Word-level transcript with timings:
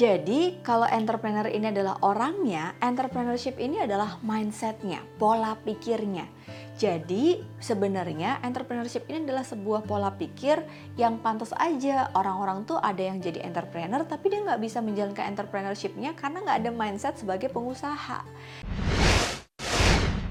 Jadi 0.00 0.56
kalau 0.64 0.88
entrepreneur 0.88 1.44
ini 1.44 1.68
adalah 1.76 2.00
orangnya, 2.00 2.72
entrepreneurship 2.80 3.60
ini 3.60 3.84
adalah 3.84 4.16
mindsetnya, 4.24 5.04
pola 5.20 5.52
pikirnya. 5.60 6.24
Jadi 6.80 7.44
sebenarnya 7.60 8.40
entrepreneurship 8.40 9.04
ini 9.12 9.28
adalah 9.28 9.44
sebuah 9.44 9.84
pola 9.84 10.08
pikir 10.16 10.64
yang 10.96 11.20
pantas 11.20 11.52
aja 11.52 12.08
orang-orang 12.16 12.64
tuh 12.64 12.80
ada 12.80 13.12
yang 13.12 13.20
jadi 13.20 13.44
entrepreneur 13.44 14.00
tapi 14.08 14.32
dia 14.32 14.40
nggak 14.40 14.64
bisa 14.64 14.80
menjalankan 14.80 15.36
entrepreneurshipnya 15.36 16.16
karena 16.16 16.48
nggak 16.48 16.58
ada 16.64 16.70
mindset 16.72 17.20
sebagai 17.20 17.52
pengusaha. 17.52 18.24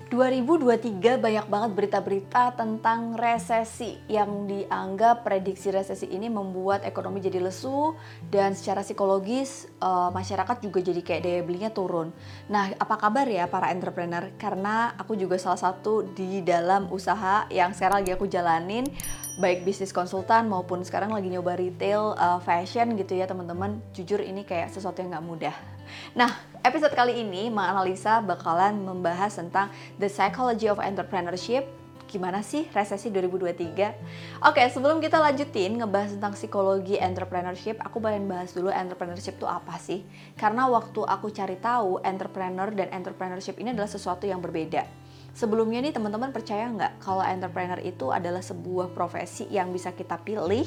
2023 0.10 1.22
banyak 1.22 1.46
banget 1.46 1.72
berita-berita 1.78 2.58
tentang 2.58 3.14
resesi 3.14 3.94
yang 4.10 4.50
dianggap 4.50 5.22
prediksi 5.22 5.70
resesi 5.70 6.10
ini 6.10 6.26
membuat 6.34 6.82
ekonomi 6.82 7.22
jadi 7.22 7.38
lesu 7.38 7.94
dan 8.26 8.58
secara 8.58 8.82
psikologis 8.82 9.70
uh, 9.78 10.10
masyarakat 10.10 10.66
juga 10.66 10.82
jadi 10.82 11.02
kayak 11.06 11.22
daya 11.22 11.42
belinya 11.46 11.70
turun. 11.70 12.10
Nah, 12.50 12.74
apa 12.82 12.98
kabar 12.98 13.30
ya 13.30 13.46
para 13.46 13.70
entrepreneur? 13.70 14.34
Karena 14.42 14.98
aku 14.98 15.14
juga 15.14 15.38
salah 15.38 15.62
satu 15.62 16.02
di 16.02 16.42
dalam 16.42 16.90
usaha 16.90 17.46
yang 17.54 17.78
sekarang 17.78 18.02
lagi 18.02 18.18
aku 18.18 18.26
jalanin 18.26 18.90
baik 19.38 19.62
bisnis 19.62 19.94
konsultan 19.94 20.50
maupun 20.50 20.82
sekarang 20.82 21.14
lagi 21.14 21.30
nyoba 21.30 21.54
retail 21.54 22.18
uh, 22.18 22.42
fashion 22.42 22.98
gitu 22.98 23.14
ya 23.14 23.30
teman-teman. 23.30 23.78
Jujur 23.94 24.26
ini 24.26 24.42
kayak 24.42 24.74
sesuatu 24.74 25.06
yang 25.06 25.14
nggak 25.14 25.28
mudah. 25.30 25.79
Nah, 26.18 26.34
episode 26.66 26.94
kali 26.94 27.22
ini 27.22 27.48
menganalisa 27.48 28.20
bakalan 28.24 28.82
membahas 28.82 29.38
tentang 29.38 29.70
the 30.02 30.10
psychology 30.10 30.68
of 30.68 30.82
entrepreneurship 30.82 31.68
gimana 32.10 32.42
sih 32.42 32.66
resesi 32.74 33.14
2023? 33.14 34.42
Oke, 34.42 34.66
sebelum 34.74 34.98
kita 34.98 35.22
lanjutin 35.22 35.78
ngebahas 35.78 36.18
tentang 36.18 36.34
psikologi 36.34 36.98
entrepreneurship, 36.98 37.78
aku 37.86 38.02
pengen 38.02 38.26
bahas 38.26 38.50
dulu 38.50 38.74
entrepreneurship 38.74 39.38
itu 39.38 39.46
apa 39.46 39.78
sih? 39.78 40.02
Karena 40.34 40.66
waktu 40.66 41.06
aku 41.06 41.30
cari 41.30 41.62
tahu 41.62 42.02
entrepreneur 42.02 42.74
dan 42.74 42.90
entrepreneurship 42.90 43.62
ini 43.62 43.78
adalah 43.78 43.88
sesuatu 43.88 44.26
yang 44.26 44.42
berbeda. 44.42 44.90
Sebelumnya 45.38 45.86
nih 45.86 45.94
teman-teman 45.94 46.34
percaya 46.34 46.66
nggak 46.66 47.06
kalau 47.06 47.22
entrepreneur 47.22 47.78
itu 47.86 48.10
adalah 48.10 48.42
sebuah 48.42 48.90
profesi 48.98 49.46
yang 49.54 49.70
bisa 49.70 49.94
kita 49.94 50.18
pilih 50.18 50.66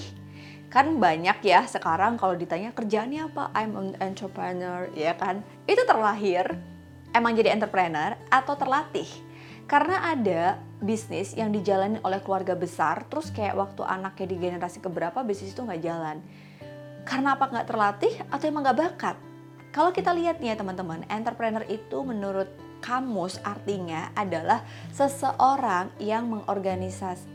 kan 0.73 0.97
banyak 0.97 1.45
ya 1.45 1.69
sekarang 1.69 2.17
kalau 2.17 2.33
ditanya 2.33 2.73
kerjaannya 2.73 3.29
apa? 3.29 3.53
I'm 3.53 3.77
an 3.77 3.93
entrepreneur 4.01 4.89
ya 4.97 5.13
kan? 5.21 5.45
Itu 5.69 5.85
terlahir 5.85 6.49
emang 7.13 7.37
jadi 7.37 7.53
entrepreneur 7.53 8.17
atau 8.33 8.57
terlatih? 8.57 9.05
Karena 9.69 10.17
ada 10.17 10.57
bisnis 10.81 11.37
yang 11.37 11.53
dijalani 11.53 12.01
oleh 12.01 12.25
keluarga 12.25 12.57
besar 12.57 13.05
terus 13.13 13.29
kayak 13.29 13.53
waktu 13.53 13.85
anaknya 13.85 14.27
di 14.33 14.37
generasi 14.41 14.81
keberapa 14.81 15.21
bisnis 15.21 15.53
itu 15.53 15.61
nggak 15.61 15.85
jalan. 15.85 16.25
Karena 17.05 17.37
apa 17.37 17.53
nggak 17.53 17.69
terlatih 17.69 18.15
atau 18.33 18.45
emang 18.49 18.65
nggak 18.65 18.81
bakat? 18.81 19.17
Kalau 19.77 19.93
kita 19.93 20.17
lihat 20.17 20.41
nih 20.41 20.53
ya 20.53 20.57
teman-teman 20.57 21.05
entrepreneur 21.13 21.69
itu 21.69 22.01
menurut 22.01 22.49
kamus 22.83 23.39
artinya 23.47 24.11
adalah 24.19 24.67
seseorang 24.91 25.95
yang 26.03 26.27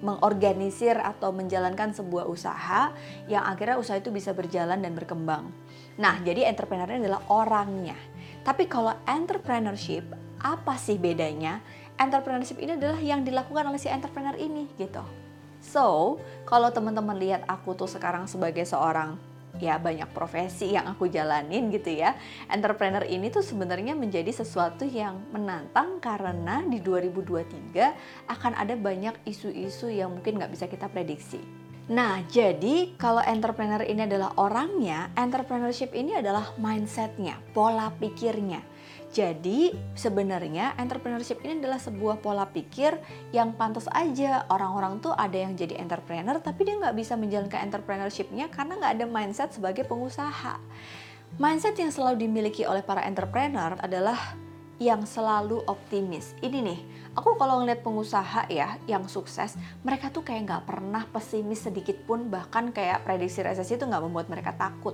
mengorganisir 0.03 0.99
atau 0.99 1.31
menjalankan 1.31 1.95
sebuah 1.95 2.27
usaha 2.27 2.91
yang 3.31 3.47
akhirnya 3.47 3.79
usaha 3.79 3.95
itu 3.95 4.11
bisa 4.11 4.35
berjalan 4.35 4.83
dan 4.83 4.91
berkembang. 4.91 5.47
Nah, 5.97 6.19
jadi 6.21 6.45
entrepreneur 6.45 6.91
adalah 6.91 7.23
orangnya. 7.31 7.95
Tapi 8.43 8.67
kalau 8.69 8.93
entrepreneurship, 9.07 10.03
apa 10.43 10.75
sih 10.77 10.99
bedanya? 10.99 11.63
Entrepreneurship 11.97 12.61
ini 12.61 12.77
adalah 12.77 13.01
yang 13.01 13.25
dilakukan 13.25 13.65
oleh 13.65 13.81
si 13.81 13.89
entrepreneur 13.89 14.37
ini 14.37 14.69
gitu. 14.77 15.01
So, 15.57 16.19
kalau 16.45 16.69
teman-teman 16.69 17.17
lihat 17.17 17.41
aku 17.49 17.73
tuh 17.73 17.89
sekarang 17.89 18.29
sebagai 18.29 18.61
seorang 18.63 19.17
ya 19.61 19.77
banyak 19.81 20.09
profesi 20.13 20.73
yang 20.73 20.89
aku 20.89 21.09
jalanin 21.09 21.69
gitu 21.73 21.93
ya. 21.93 22.17
Entrepreneur 22.49 23.03
ini 23.05 23.29
tuh 23.29 23.45
sebenarnya 23.45 23.93
menjadi 23.93 24.29
sesuatu 24.31 24.85
yang 24.85 25.21
menantang 25.33 25.97
karena 26.01 26.63
di 26.65 26.79
2023 26.79 28.29
akan 28.31 28.53
ada 28.55 28.75
banyak 28.77 29.17
isu-isu 29.25 29.91
yang 29.91 30.13
mungkin 30.13 30.39
nggak 30.39 30.51
bisa 30.53 30.65
kita 30.69 30.89
prediksi. 30.89 31.41
Nah, 31.87 32.19
jadi 32.27 32.99
kalau 32.99 33.23
entrepreneur 33.23 33.79
ini 33.79 34.03
adalah 34.03 34.35
orangnya, 34.35 35.07
entrepreneurship 35.15 35.95
ini 35.95 36.19
adalah 36.19 36.51
mindsetnya, 36.59 37.39
pola 37.55 37.87
pikirnya. 37.95 38.59
Jadi 39.07 39.71
sebenarnya 39.95 40.75
entrepreneurship 40.75 41.39
ini 41.41 41.63
adalah 41.63 41.79
sebuah 41.79 42.19
pola 42.19 42.43
pikir 42.51 42.99
yang 43.31 43.55
pantas 43.55 43.87
aja 43.95 44.43
orang-orang 44.51 44.99
tuh 44.99 45.15
ada 45.15 45.33
yang 45.33 45.55
jadi 45.55 45.79
entrepreneur 45.79 46.37
tapi 46.43 46.67
dia 46.67 46.75
nggak 46.75 46.93
bisa 46.93 47.15
menjalankan 47.15 47.71
entrepreneurshipnya 47.71 48.51
karena 48.51 48.75
nggak 48.75 48.93
ada 48.99 49.05
mindset 49.07 49.49
sebagai 49.55 49.87
pengusaha. 49.87 50.59
Mindset 51.39 51.75
yang 51.79 51.91
selalu 51.91 52.27
dimiliki 52.27 52.67
oleh 52.67 52.83
para 52.83 53.03
entrepreneur 53.03 53.75
adalah 53.79 54.19
yang 54.77 55.03
selalu 55.03 55.65
optimis. 55.65 56.37
Ini 56.39 56.61
nih, 56.61 56.79
aku 57.17 57.33
kalau 57.33 57.65
ngeliat 57.65 57.81
pengusaha 57.81 58.45
ya 58.45 58.77
yang 58.85 59.09
sukses, 59.09 59.57
mereka 59.81 60.13
tuh 60.13 60.21
kayak 60.21 60.45
nggak 60.45 60.63
pernah 60.69 61.01
pesimis 61.09 61.65
sedikit 61.65 61.97
pun, 62.05 62.29
bahkan 62.29 62.69
kayak 62.69 63.01
prediksi 63.01 63.41
resesi 63.41 63.73
itu 63.73 63.89
nggak 63.89 64.05
membuat 64.05 64.29
mereka 64.29 64.53
takut. 64.53 64.93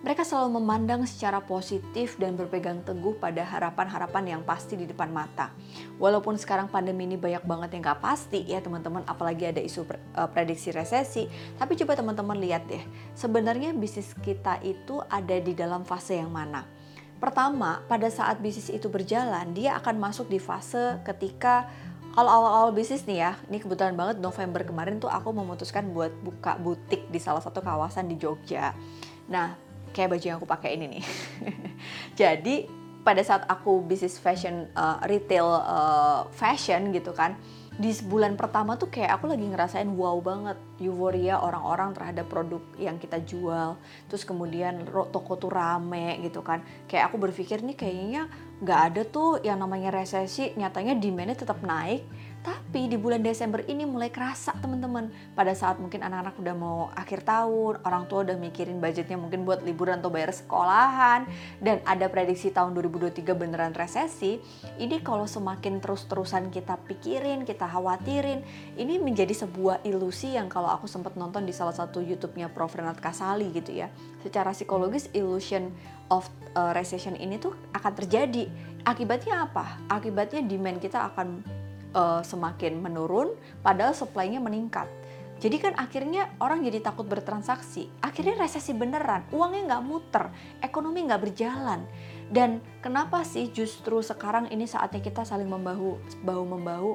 Mereka 0.00 0.24
selalu 0.24 0.56
memandang 0.56 1.04
secara 1.04 1.44
positif 1.44 2.16
dan 2.16 2.32
berpegang 2.32 2.80
teguh 2.80 3.20
pada 3.20 3.44
harapan-harapan 3.44 4.32
yang 4.32 4.42
pasti 4.48 4.72
di 4.80 4.88
depan 4.88 5.12
mata. 5.12 5.52
Walaupun 6.00 6.40
sekarang 6.40 6.72
pandemi 6.72 7.04
ini 7.04 7.20
banyak 7.20 7.44
banget 7.44 7.76
yang 7.76 7.84
nggak 7.84 8.00
pasti 8.00 8.40
ya 8.48 8.64
teman-teman, 8.64 9.04
apalagi 9.04 9.52
ada 9.52 9.60
isu 9.60 9.84
eh, 9.92 10.28
prediksi 10.32 10.72
resesi, 10.72 11.28
tapi 11.60 11.76
coba 11.76 12.00
teman-teman 12.00 12.40
lihat 12.40 12.64
deh, 12.64 12.80
sebenarnya 13.12 13.76
bisnis 13.76 14.16
kita 14.24 14.56
itu 14.64 15.04
ada 15.12 15.36
di 15.36 15.52
dalam 15.52 15.84
fase 15.84 16.16
yang 16.16 16.32
mana 16.32 16.79
Pertama, 17.20 17.84
pada 17.84 18.08
saat 18.08 18.40
bisnis 18.40 18.72
itu 18.72 18.88
berjalan, 18.88 19.52
dia 19.52 19.76
akan 19.76 20.00
masuk 20.00 20.32
di 20.32 20.40
fase 20.40 20.96
ketika 21.04 21.68
kalau 22.10 22.26
awal-awal 22.26 22.74
bisnis 22.74 23.06
nih 23.06 23.22
ya, 23.22 23.32
ini 23.46 23.62
kebetulan 23.62 23.94
banget 23.94 24.18
November 24.18 24.66
kemarin 24.66 24.98
tuh 24.98 25.06
aku 25.06 25.30
memutuskan 25.30 25.94
buat 25.94 26.10
buka 26.24 26.58
butik 26.58 27.06
di 27.06 27.22
salah 27.22 27.38
satu 27.38 27.62
kawasan 27.62 28.10
di 28.10 28.18
Jogja. 28.18 28.74
Nah, 29.30 29.54
kayak 29.94 30.18
baju 30.18 30.24
yang 30.26 30.38
aku 30.42 30.48
pakai 30.48 30.74
ini 30.74 30.98
nih. 30.98 31.04
Jadi 32.20 32.66
pada 33.06 33.22
saat 33.22 33.46
aku 33.46 33.84
bisnis 33.86 34.18
fashion 34.18 34.66
uh, 34.74 34.98
retail 35.06 35.46
uh, 35.46 36.26
fashion 36.34 36.90
gitu 36.90 37.14
kan, 37.14 37.38
di 37.80 37.96
bulan 38.04 38.36
pertama 38.36 38.76
tuh 38.76 38.92
kayak 38.92 39.16
aku 39.16 39.32
lagi 39.32 39.48
ngerasain 39.48 39.88
wow 39.88 40.20
banget 40.20 40.60
euforia 40.84 41.40
orang-orang 41.40 41.96
terhadap 41.96 42.28
produk 42.28 42.60
yang 42.76 43.00
kita 43.00 43.24
jual. 43.24 43.80
Terus 44.04 44.28
kemudian 44.28 44.84
toko 45.08 45.40
tuh 45.40 45.48
rame 45.48 46.20
gitu 46.20 46.44
kan. 46.44 46.60
Kayak 46.84 47.08
aku 47.08 47.16
berpikir 47.16 47.64
nih 47.64 47.80
kayaknya 47.80 48.28
nggak 48.60 48.80
ada 48.92 49.02
tuh 49.08 49.40
yang 49.40 49.56
namanya 49.56 49.88
resesi 49.88 50.52
nyatanya 50.60 50.92
demandnya 51.00 51.40
tetap 51.40 51.64
naik 51.64 52.04
tapi 52.40 52.88
di 52.88 52.96
bulan 52.96 53.20
Desember 53.20 53.60
ini 53.68 53.84
mulai 53.84 54.08
kerasa 54.08 54.56
teman-teman. 54.56 55.12
Pada 55.36 55.52
saat 55.52 55.76
mungkin 55.76 56.00
anak-anak 56.00 56.40
udah 56.40 56.54
mau 56.56 56.78
akhir 56.96 57.28
tahun, 57.28 57.84
orang 57.84 58.08
tua 58.08 58.24
udah 58.24 58.36
mikirin 58.40 58.80
budgetnya 58.80 59.20
mungkin 59.20 59.44
buat 59.44 59.60
liburan 59.60 60.00
atau 60.00 60.08
bayar 60.08 60.32
sekolahan, 60.32 61.28
dan 61.60 61.84
ada 61.84 62.08
prediksi 62.08 62.48
tahun 62.48 62.72
2023 62.72 63.36
beneran 63.36 63.76
resesi. 63.76 64.40
Ini 64.80 65.04
kalau 65.04 65.28
semakin 65.28 65.84
terus-terusan 65.84 66.48
kita 66.48 66.80
pikirin, 66.88 67.44
kita 67.44 67.68
khawatirin, 67.68 68.40
ini 68.80 68.96
menjadi 68.96 69.36
sebuah 69.36 69.84
ilusi 69.84 70.40
yang 70.40 70.48
kalau 70.48 70.72
aku 70.72 70.88
sempat 70.88 71.20
nonton 71.20 71.44
di 71.44 71.52
salah 71.52 71.76
satu 71.76 72.00
YouTube-nya 72.00 72.48
Prof 72.48 72.72
Renat 72.72 72.96
Kasali 73.04 73.52
gitu 73.52 73.76
ya. 73.76 73.92
Secara 74.24 74.56
psikologis 74.56 75.12
illusion 75.12 75.68
of 76.08 76.24
uh, 76.56 76.72
recession 76.72 77.14
ini 77.20 77.36
tuh 77.36 77.52
akan 77.76 77.92
terjadi. 77.92 78.48
Akibatnya 78.88 79.44
apa? 79.44 79.76
Akibatnya 79.92 80.40
demand 80.40 80.80
kita 80.80 81.12
akan 81.12 81.59
uh, 81.94 82.22
semakin 82.22 82.80
menurun 82.82 83.34
padahal 83.64 83.94
supply-nya 83.96 84.42
meningkat. 84.42 84.86
Jadi 85.40 85.56
kan 85.56 85.72
akhirnya 85.80 86.28
orang 86.36 86.60
jadi 86.60 86.84
takut 86.84 87.08
bertransaksi. 87.08 87.88
Akhirnya 88.04 88.36
resesi 88.44 88.76
beneran, 88.76 89.24
uangnya 89.32 89.72
nggak 89.72 89.84
muter, 89.88 90.28
ekonomi 90.60 91.00
nggak 91.08 91.22
berjalan. 91.24 91.88
Dan 92.28 92.60
kenapa 92.84 93.24
sih 93.24 93.48
justru 93.48 94.04
sekarang 94.04 94.52
ini 94.52 94.68
saatnya 94.68 95.00
kita 95.00 95.24
saling 95.24 95.48
membahu 95.48 95.96
bahu 96.20 96.44
membahu 96.44 96.92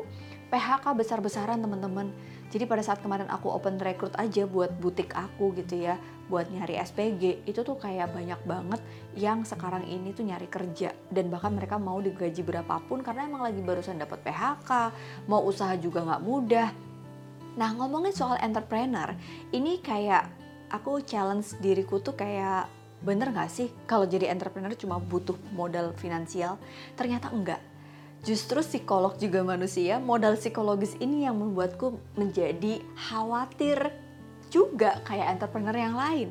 PHK 0.50 0.86
besar-besaran 0.94 1.62
teman-teman. 1.62 2.14
Jadi 2.54 2.64
pada 2.70 2.86
saat 2.86 3.02
kemarin 3.02 3.28
aku 3.28 3.50
open 3.52 3.82
recruit 3.82 4.14
aja 4.16 4.46
buat 4.46 4.72
butik 4.78 5.12
aku 5.18 5.52
gitu 5.58 5.82
ya, 5.90 5.98
buat 6.30 6.48
nyari 6.48 6.78
SPG, 6.80 7.46
itu 7.50 7.60
tuh 7.66 7.76
kayak 7.76 8.14
banyak 8.14 8.38
banget 8.46 8.82
yang 9.18 9.44
sekarang 9.44 9.84
ini 9.86 10.14
tuh 10.14 10.24
nyari 10.24 10.48
kerja 10.48 10.94
dan 11.10 11.28
bahkan 11.28 11.54
mereka 11.54 11.76
mau 11.76 11.98
digaji 12.00 12.46
berapapun 12.46 13.02
karena 13.02 13.28
emang 13.28 13.44
lagi 13.44 13.60
barusan 13.60 13.98
dapat 13.98 14.22
PHK, 14.24 14.72
mau 15.28 15.42
usaha 15.44 15.74
juga 15.76 16.06
nggak 16.06 16.24
mudah. 16.24 16.70
Nah 17.56 17.70
ngomongin 17.76 18.14
soal 18.14 18.40
entrepreneur, 18.40 19.12
ini 19.52 19.82
kayak 19.82 20.30
aku 20.70 21.02
challenge 21.04 21.58
diriku 21.60 22.00
tuh 22.00 22.18
kayak 22.18 22.72
bener 23.06 23.30
gak 23.30 23.54
sih 23.54 23.70
kalau 23.86 24.10
jadi 24.10 24.34
entrepreneur 24.34 24.74
cuma 24.74 24.98
butuh 24.98 25.38
modal 25.54 25.94
finansial? 25.94 26.58
Ternyata 26.98 27.30
enggak 27.30 27.62
justru 28.26 28.66
psikolog 28.66 29.16
juga 29.22 29.46
manusia, 29.46 30.02
modal 30.02 30.36
psikologis 30.36 30.98
ini 30.98 31.30
yang 31.30 31.38
membuatku 31.38 31.96
menjadi 32.18 32.82
khawatir 32.98 33.94
juga 34.50 35.02
kayak 35.06 35.38
entrepreneur 35.38 35.78
yang 35.78 35.96
lain. 35.96 36.30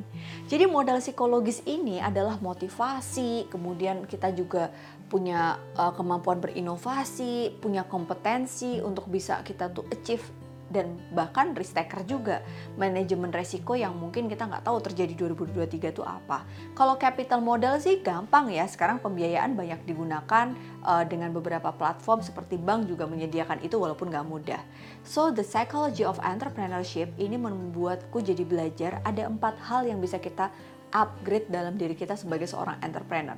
Jadi 0.50 0.64
modal 0.66 0.98
psikologis 0.98 1.62
ini 1.66 2.02
adalah 2.02 2.38
motivasi, 2.42 3.46
kemudian 3.46 4.10
kita 4.10 4.34
juga 4.34 4.74
punya 5.06 5.60
uh, 5.78 5.94
kemampuan 5.94 6.42
berinovasi, 6.42 7.54
punya 7.62 7.86
kompetensi 7.86 8.82
untuk 8.82 9.06
bisa 9.06 9.44
kita 9.46 9.70
tuh 9.70 9.86
achieve 9.92 10.24
dan 10.72 10.96
bahkan 11.12 11.52
risk 11.52 11.76
taker 11.76 12.04
juga 12.08 12.40
manajemen 12.80 13.28
resiko 13.30 13.76
yang 13.76 13.92
mungkin 13.96 14.26
kita 14.26 14.48
nggak 14.48 14.64
tahu 14.64 14.80
terjadi 14.80 15.28
2023 15.28 15.92
itu 15.92 16.02
apa. 16.04 16.44
Kalau 16.72 16.96
capital 16.96 17.44
modal 17.44 17.76
sih 17.80 18.00
gampang 18.00 18.48
ya, 18.48 18.64
sekarang 18.64 19.00
pembiayaan 19.00 19.56
banyak 19.56 19.80
digunakan 19.84 20.56
uh, 20.84 21.04
dengan 21.04 21.30
beberapa 21.34 21.72
platform 21.74 22.24
seperti 22.24 22.56
bank 22.56 22.88
juga 22.88 23.04
menyediakan 23.04 23.60
itu 23.60 23.76
walaupun 23.76 24.08
nggak 24.08 24.26
mudah. 24.26 24.60
So 25.04 25.28
the 25.28 25.44
psychology 25.44 26.06
of 26.06 26.16
entrepreneurship 26.24 27.12
ini 27.20 27.36
membuatku 27.36 28.20
jadi 28.24 28.44
belajar 28.44 29.04
ada 29.04 29.28
empat 29.28 29.60
hal 29.68 29.84
yang 29.84 30.00
bisa 30.00 30.16
kita 30.20 30.48
upgrade 30.94 31.50
dalam 31.50 31.74
diri 31.74 31.98
kita 31.98 32.14
sebagai 32.14 32.46
seorang 32.46 32.78
entrepreneur. 32.80 33.36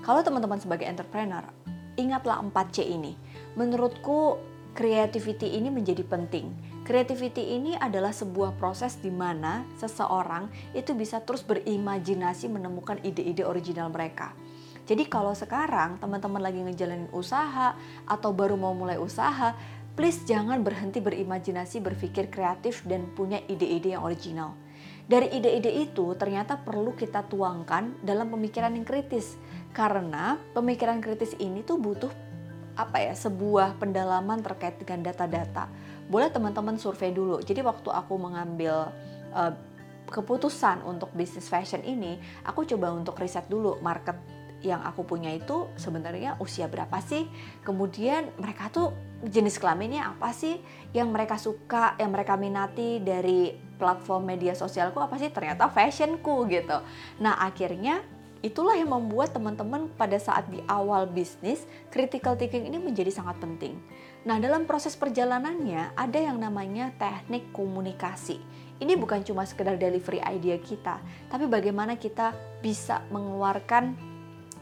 Kalau 0.00 0.24
teman-teman 0.24 0.56
sebagai 0.56 0.88
entrepreneur, 0.88 1.44
ingatlah 2.00 2.40
4C 2.40 2.84
ini. 2.88 3.16
Menurutku 3.56 4.40
creativity 4.76 5.56
ini 5.56 5.72
menjadi 5.72 6.04
penting. 6.04 6.52
Creativity 6.84 7.56
ini 7.56 7.72
adalah 7.80 8.12
sebuah 8.12 8.60
proses 8.60 9.00
di 9.00 9.08
mana 9.08 9.64
seseorang 9.80 10.52
itu 10.76 10.92
bisa 10.92 11.24
terus 11.24 11.40
berimajinasi 11.40 12.52
menemukan 12.52 13.00
ide-ide 13.00 13.42
original 13.42 13.88
mereka. 13.88 14.36
Jadi 14.86 15.08
kalau 15.08 15.34
sekarang 15.34 15.98
teman-teman 15.98 16.38
lagi 16.38 16.62
ngejalanin 16.62 17.10
usaha 17.10 17.74
atau 18.06 18.30
baru 18.30 18.54
mau 18.54 18.76
mulai 18.76 19.00
usaha, 19.00 19.56
please 19.98 20.22
jangan 20.28 20.62
berhenti 20.62 21.02
berimajinasi, 21.02 21.82
berpikir 21.82 22.30
kreatif 22.30 22.84
dan 22.86 23.08
punya 23.16 23.42
ide-ide 23.50 23.96
yang 23.96 24.04
original. 24.06 24.54
Dari 25.08 25.32
ide-ide 25.32 25.72
itu 25.72 26.14
ternyata 26.14 26.60
perlu 26.60 26.94
kita 26.94 27.26
tuangkan 27.26 27.98
dalam 28.04 28.30
pemikiran 28.30 28.76
yang 28.76 28.86
kritis. 28.86 29.40
Karena 29.74 30.38
pemikiran 30.54 31.02
kritis 31.02 31.34
ini 31.42 31.66
tuh 31.66 31.80
butuh 31.80 32.12
apa 32.76 33.00
ya 33.00 33.16
sebuah 33.16 33.80
pendalaman 33.80 34.44
terkait 34.44 34.76
dengan 34.76 35.08
data-data. 35.08 35.66
Boleh 36.06 36.28
teman-teman 36.28 36.76
survei 36.76 37.10
dulu. 37.10 37.40
Jadi 37.40 37.64
waktu 37.64 37.88
aku 37.88 38.14
mengambil 38.20 38.92
uh, 39.32 39.52
keputusan 40.06 40.84
untuk 40.86 41.10
bisnis 41.16 41.50
fashion 41.50 41.82
ini, 41.82 42.20
aku 42.46 42.62
coba 42.68 42.94
untuk 42.94 43.18
riset 43.18 43.48
dulu 43.50 43.80
market 43.82 44.14
yang 44.64 44.80
aku 44.82 45.04
punya 45.04 45.30
itu 45.36 45.68
sebenarnya 45.76 46.40
usia 46.40 46.66
berapa 46.66 46.96
sih? 47.04 47.28
Kemudian 47.62 48.32
mereka 48.40 48.72
tuh 48.72 48.92
jenis 49.24 49.60
kelaminnya 49.60 50.12
apa 50.16 50.32
sih 50.32 50.60
yang 50.96 51.12
mereka 51.12 51.36
suka, 51.36 51.96
yang 52.00 52.12
mereka 52.12 52.34
minati 52.40 53.00
dari 53.00 53.52
platform 53.76 54.32
media 54.32 54.56
sosialku 54.56 54.96
apa 54.98 55.20
sih? 55.20 55.28
Ternyata 55.28 55.68
fashionku 55.68 56.48
gitu. 56.48 56.78
Nah, 57.20 57.36
akhirnya 57.40 58.00
Itulah 58.44 58.76
yang 58.76 58.92
membuat 58.92 59.32
teman-teman 59.32 59.88
pada 59.96 60.20
saat 60.20 60.46
di 60.52 60.60
awal 60.68 61.08
bisnis, 61.08 61.64
critical 61.88 62.36
thinking 62.36 62.68
ini 62.68 62.76
menjadi 62.76 63.08
sangat 63.08 63.40
penting. 63.40 63.80
Nah, 64.28 64.36
dalam 64.36 64.68
proses 64.68 64.92
perjalanannya 64.98 65.96
ada 65.96 66.18
yang 66.18 66.36
namanya 66.36 66.92
teknik 67.00 67.48
komunikasi. 67.54 68.36
Ini 68.76 68.92
bukan 69.00 69.24
cuma 69.24 69.48
sekedar 69.48 69.80
delivery 69.80 70.20
idea 70.20 70.60
kita, 70.60 71.00
tapi 71.32 71.48
bagaimana 71.48 71.96
kita 71.96 72.36
bisa 72.60 73.00
mengeluarkan 73.08 73.96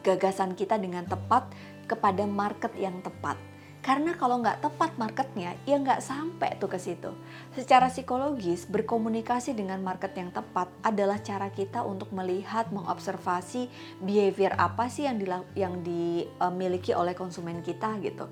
gagasan 0.06 0.54
kita 0.54 0.78
dengan 0.78 1.02
tepat 1.08 1.50
kepada 1.90 2.22
market 2.28 2.70
yang 2.78 3.02
tepat. 3.02 3.53
Karena 3.84 4.16
kalau 4.16 4.40
nggak 4.40 4.64
tepat 4.64 4.96
marketnya, 4.96 5.52
ya 5.68 5.76
nggak 5.76 6.00
sampai 6.00 6.56
tuh 6.56 6.72
ke 6.72 6.80
situ. 6.80 7.12
Secara 7.52 7.92
psikologis, 7.92 8.64
berkomunikasi 8.64 9.52
dengan 9.52 9.84
market 9.84 10.16
yang 10.16 10.32
tepat 10.32 10.72
adalah 10.80 11.20
cara 11.20 11.52
kita 11.52 11.84
untuk 11.84 12.08
melihat, 12.16 12.72
mengobservasi 12.72 13.68
behavior 14.00 14.56
apa 14.56 14.88
sih 14.88 15.04
yang, 15.04 15.20
yang 15.52 15.84
dimiliki 15.84 16.96
oleh 16.96 17.12
konsumen 17.12 17.60
kita 17.60 18.00
gitu. 18.00 18.24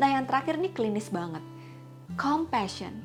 Nah 0.00 0.08
yang 0.08 0.24
terakhir 0.24 0.56
nih 0.56 0.72
klinis 0.72 1.12
banget. 1.12 1.44
Compassion. 2.16 2.96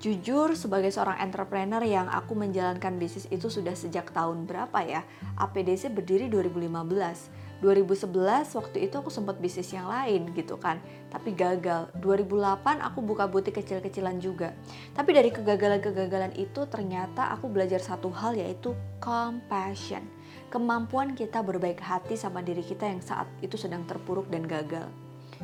Jujur 0.00 0.56
sebagai 0.56 0.88
seorang 0.88 1.20
entrepreneur 1.20 1.84
yang 1.84 2.08
aku 2.08 2.32
menjalankan 2.32 2.96
bisnis 2.96 3.28
itu 3.28 3.52
sudah 3.52 3.76
sejak 3.76 4.16
tahun 4.16 4.48
berapa 4.48 4.80
ya? 4.80 5.04
APDC 5.36 5.92
berdiri 5.92 6.32
2015 6.32 7.43
2011 7.62 8.58
waktu 8.58 8.90
itu 8.90 8.94
aku 8.98 9.12
sempat 9.12 9.38
bisnis 9.38 9.70
yang 9.70 9.86
lain 9.86 10.34
gitu 10.34 10.58
kan. 10.58 10.82
Tapi 11.12 11.36
gagal. 11.36 11.94
2008 12.02 12.82
aku 12.82 12.98
buka 13.04 13.30
butik 13.30 13.62
kecil-kecilan 13.62 14.18
juga. 14.18 14.50
Tapi 14.96 15.10
dari 15.14 15.30
kegagalan-kegagalan 15.30 16.34
itu 16.34 16.66
ternyata 16.66 17.30
aku 17.30 17.46
belajar 17.46 17.78
satu 17.78 18.10
hal 18.10 18.34
yaitu 18.34 18.74
compassion. 18.98 20.02
Kemampuan 20.50 21.14
kita 21.14 21.42
berbaik 21.42 21.78
hati 21.78 22.18
sama 22.18 22.42
diri 22.42 22.62
kita 22.62 22.86
yang 22.90 23.02
saat 23.02 23.26
itu 23.38 23.54
sedang 23.54 23.86
terpuruk 23.86 24.26
dan 24.30 24.46
gagal. 24.46 24.86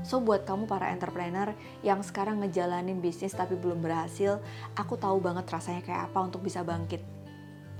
So 0.07 0.23
buat 0.23 0.49
kamu 0.49 0.65
para 0.71 0.89
entrepreneur 0.95 1.53
yang 1.85 2.01
sekarang 2.01 2.41
ngejalanin 2.41 3.03
bisnis 3.03 3.37
tapi 3.37 3.59
belum 3.59 3.85
berhasil, 3.85 4.39
aku 4.79 4.97
tahu 4.97 5.21
banget 5.21 5.45
rasanya 5.51 5.83
kayak 5.85 6.03
apa 6.09 6.19
untuk 6.25 6.41
bisa 6.47 6.65
bangkit. 6.65 7.03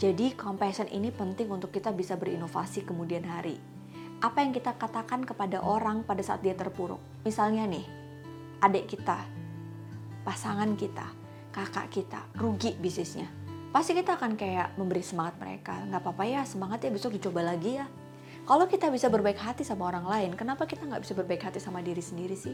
Jadi 0.01 0.33
compassion 0.33 0.89
ini 0.89 1.13
penting 1.13 1.53
untuk 1.53 1.73
kita 1.73 1.93
bisa 1.93 2.17
berinovasi 2.17 2.89
kemudian 2.89 3.25
hari 3.25 3.70
apa 4.21 4.45
yang 4.45 4.53
kita 4.53 4.77
katakan 4.77 5.25
kepada 5.25 5.65
orang 5.65 6.05
pada 6.05 6.21
saat 6.21 6.45
dia 6.45 6.53
terpuruk. 6.53 7.01
Misalnya 7.25 7.65
nih, 7.65 7.89
adik 8.61 8.93
kita, 8.93 9.25
pasangan 10.29 10.77
kita, 10.77 11.09
kakak 11.49 11.89
kita, 11.89 12.21
rugi 12.37 12.77
bisnisnya. 12.77 13.33
Pasti 13.73 13.97
kita 13.97 14.21
akan 14.21 14.37
kayak 14.37 14.77
memberi 14.77 15.01
semangat 15.01 15.41
mereka. 15.41 15.73
Nggak 15.89 16.05
apa-apa 16.05 16.25
ya, 16.29 16.45
semangat 16.45 16.85
ya 16.85 16.93
besok 16.93 17.17
dicoba 17.17 17.41
lagi 17.41 17.81
ya. 17.81 17.89
Kalau 18.45 18.69
kita 18.69 18.93
bisa 18.93 19.09
berbaik 19.09 19.41
hati 19.41 19.65
sama 19.65 19.89
orang 19.89 20.05
lain, 20.05 20.31
kenapa 20.37 20.69
kita 20.69 20.85
nggak 20.85 21.01
bisa 21.07 21.17
berbaik 21.17 21.41
hati 21.41 21.63
sama 21.63 21.81
diri 21.81 22.03
sendiri 22.05 22.37
sih? 22.37 22.53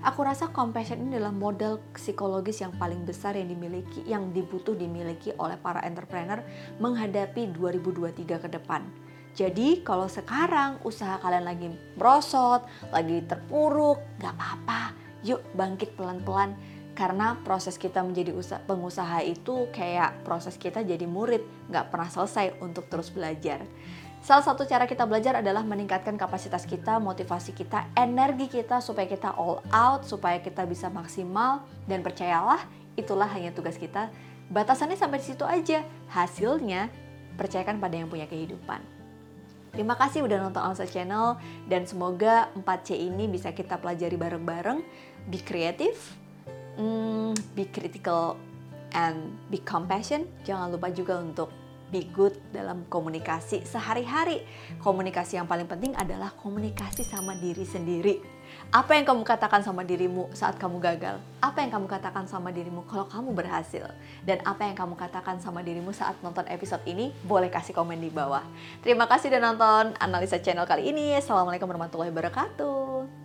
Aku 0.00 0.24
rasa 0.24 0.48
compassion 0.48 1.02
ini 1.02 1.18
adalah 1.18 1.34
modal 1.34 1.82
psikologis 1.92 2.64
yang 2.64 2.72
paling 2.80 3.04
besar 3.04 3.36
yang 3.36 3.52
dimiliki, 3.52 4.00
yang 4.08 4.32
dibutuh 4.32 4.72
dimiliki 4.72 5.34
oleh 5.36 5.58
para 5.60 5.82
entrepreneur 5.84 6.40
menghadapi 6.80 7.52
2023 7.52 8.44
ke 8.44 8.48
depan 8.48 8.86
jadi 9.32 9.80
kalau 9.80 10.12
sekarang 10.12 10.76
usaha 10.84 11.16
kalian 11.16 11.48
lagi 11.48 11.72
merosot, 11.96 12.68
lagi 12.92 13.24
terpuruk, 13.24 13.96
gak 14.20 14.36
apa-apa. 14.36 14.92
Yuk 15.24 15.40
bangkit 15.56 15.96
pelan-pelan. 15.96 16.52
Karena 16.92 17.40
proses 17.40 17.80
kita 17.80 18.04
menjadi 18.04 18.36
pengusaha 18.68 19.24
itu 19.24 19.72
kayak 19.72 20.28
proses 20.28 20.60
kita 20.60 20.84
jadi 20.84 21.08
murid, 21.08 21.40
gak 21.72 21.88
pernah 21.88 22.12
selesai 22.12 22.60
untuk 22.60 22.92
terus 22.92 23.08
belajar. 23.08 23.64
Salah 24.22 24.44
satu 24.44 24.68
cara 24.68 24.84
kita 24.84 25.08
belajar 25.08 25.40
adalah 25.40 25.64
meningkatkan 25.64 26.14
kapasitas 26.14 26.68
kita, 26.68 27.00
motivasi 27.00 27.56
kita, 27.56 27.88
energi 27.96 28.46
kita 28.46 28.78
supaya 28.84 29.08
kita 29.08 29.34
all 29.34 29.64
out, 29.72 30.04
supaya 30.06 30.38
kita 30.38 30.62
bisa 30.68 30.92
maksimal 30.92 31.64
dan 31.88 32.04
percayalah 32.04 32.60
itulah 32.94 33.26
hanya 33.32 33.50
tugas 33.50 33.80
kita. 33.80 34.12
Batasannya 34.52 35.00
sampai 35.00 35.18
di 35.18 35.26
situ 35.32 35.42
aja. 35.48 35.80
Hasilnya 36.12 36.92
percayakan 37.40 37.80
pada 37.80 37.96
yang 37.96 38.12
punya 38.12 38.28
kehidupan. 38.28 38.91
Terima 39.72 39.96
kasih 39.96 40.20
udah 40.28 40.36
nonton 40.36 40.60
Alsa 40.60 40.84
Channel 40.84 41.40
dan 41.64 41.88
semoga 41.88 42.52
4C 42.60 42.92
ini 42.92 43.24
bisa 43.24 43.56
kita 43.56 43.80
pelajari 43.80 44.20
bareng-bareng. 44.20 44.84
Be 45.32 45.40
creative, 45.40 45.96
mm, 46.76 47.32
be 47.56 47.64
critical, 47.72 48.36
and 48.92 49.32
be 49.48 49.64
compassion. 49.64 50.28
Jangan 50.44 50.76
lupa 50.76 50.92
juga 50.92 51.16
untuk 51.24 51.48
be 51.88 52.04
good 52.12 52.36
dalam 52.52 52.84
komunikasi 52.88 53.64
sehari-hari. 53.64 54.44
Komunikasi 54.80 55.40
yang 55.40 55.48
paling 55.48 55.68
penting 55.68 55.96
adalah 55.96 56.32
komunikasi 56.36 57.04
sama 57.04 57.32
diri 57.40 57.64
sendiri. 57.64 58.16
Apa 58.72 58.96
yang 58.96 59.04
kamu 59.04 59.20
katakan 59.28 59.60
sama 59.60 59.84
dirimu 59.84 60.32
saat 60.32 60.56
kamu 60.56 60.80
gagal? 60.80 61.20
Apa 61.44 61.60
yang 61.60 61.68
kamu 61.76 61.86
katakan 61.92 62.24
sama 62.24 62.48
dirimu 62.48 62.88
kalau 62.88 63.04
kamu 63.04 63.36
berhasil? 63.36 63.84
Dan 64.24 64.40
apa 64.48 64.64
yang 64.64 64.72
kamu 64.72 64.96
katakan 64.96 65.36
sama 65.44 65.60
dirimu 65.60 65.92
saat 65.92 66.16
nonton 66.24 66.48
episode 66.48 66.80
ini? 66.88 67.12
Boleh 67.20 67.52
kasih 67.52 67.76
komen 67.76 68.00
di 68.00 68.08
bawah. 68.08 68.42
Terima 68.80 69.04
kasih 69.04 69.28
udah 69.28 69.42
nonton 69.52 69.84
analisa 70.00 70.40
channel 70.40 70.64
kali 70.64 70.88
ini. 70.88 71.12
Assalamualaikum 71.20 71.68
warahmatullahi 71.68 72.08
wabarakatuh. 72.08 73.21